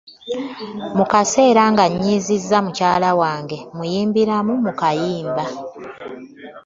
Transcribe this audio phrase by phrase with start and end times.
[0.97, 5.43] Mu kaseera nga nnyiizizza mukyala wange muyimbiramu ku nnyimba